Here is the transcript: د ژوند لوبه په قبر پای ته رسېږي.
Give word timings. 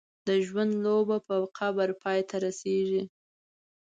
د 0.27 0.29
ژوند 0.47 0.71
لوبه 0.85 1.17
په 1.27 1.35
قبر 1.57 1.89
پای 2.01 2.19
ته 2.29 2.35
رسېږي. 2.45 3.03